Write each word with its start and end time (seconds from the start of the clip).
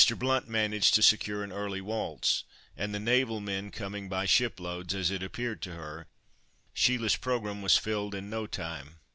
Blount 0.17 0.47
managed 0.49 0.95
to 0.95 1.03
secure 1.03 1.43
an 1.43 1.51
early 1.51 1.79
waltz, 1.79 2.43
and 2.75 2.91
the 2.91 2.99
naval 2.99 3.39
men 3.39 3.69
coming 3.69 4.09
by 4.09 4.25
shiploads, 4.25 4.95
as 4.95 5.11
it 5.11 5.21
appeared 5.21 5.61
to 5.61 5.75
her, 5.75 6.07
Sheila's 6.73 7.15
programme 7.15 7.61
was 7.61 7.77
filled 7.77 8.15
in 8.15 8.27
no 8.27 8.47
time. 8.47 8.95